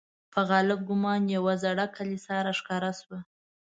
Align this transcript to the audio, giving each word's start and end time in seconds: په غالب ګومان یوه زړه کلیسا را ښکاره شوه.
په 0.33 0.39
غالب 0.49 0.79
ګومان 0.89 1.21
یوه 1.35 1.53
زړه 1.63 1.85
کلیسا 1.97 2.35
را 2.45 2.53
ښکاره 2.59 2.91
شوه. 2.99 3.19